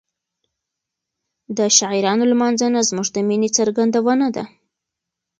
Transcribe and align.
د 1.57 1.59
شاعرانو 1.77 2.23
لمانځنه 2.31 2.79
زموږ 2.89 3.07
د 3.13 3.17
مینې 3.27 3.49
څرګندونه 3.57 4.27
ده. 4.35 4.43